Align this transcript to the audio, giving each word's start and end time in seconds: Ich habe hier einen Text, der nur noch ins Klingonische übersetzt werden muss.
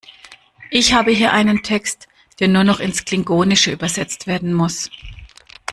Ich 0.71 0.93
habe 0.93 1.11
hier 1.11 1.31
einen 1.31 1.61
Text, 1.61 2.07
der 2.39 2.47
nur 2.47 2.63
noch 2.63 2.79
ins 2.79 3.05
Klingonische 3.05 3.71
übersetzt 3.71 4.25
werden 4.25 4.51
muss. 4.51 4.89